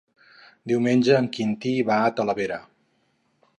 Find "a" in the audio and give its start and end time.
2.07-2.11